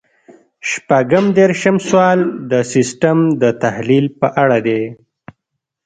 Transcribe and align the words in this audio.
شپږ 0.69 1.05
دېرشم 1.37 1.75
سوال 1.87 2.19
د 2.51 2.53
سیسټم 2.73 3.17
د 3.41 3.43
تحلیل 3.63 4.05
په 4.19 4.27
اړه 4.43 4.57
دی. 4.67 4.81